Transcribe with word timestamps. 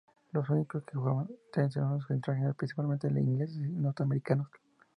Los 0.31 0.49
únicos 0.49 0.83
que 0.83 0.97
jugaban 0.97 1.29
tenis 1.53 1.75
eran 1.77 1.91
los 1.99 2.09
extranjeros, 2.09 2.55
principalmente 2.55 3.07
ingleses 3.07 3.57
y 3.57 3.69
norteamericanos. 3.69 4.47